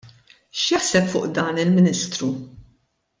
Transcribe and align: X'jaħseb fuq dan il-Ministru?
X'jaħseb 0.59 1.05
fuq 1.11 1.27
dan 1.35 1.61
il-Ministru? 1.65 2.31